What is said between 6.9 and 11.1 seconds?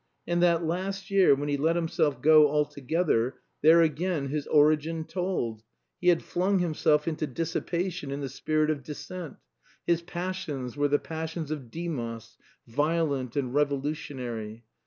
into dissipation in the spirit of dissent. His passions were the